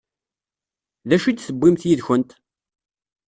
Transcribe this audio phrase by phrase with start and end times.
[1.07, 2.31] D acu i d-tewwimt yid-kent?